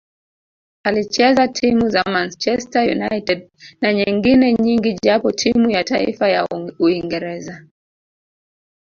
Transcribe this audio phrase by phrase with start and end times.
[0.83, 3.49] Alicheza timu za Manchester United
[3.81, 6.47] na nyengine nyingi japo timu ya taifa ya
[6.79, 7.65] Uingereza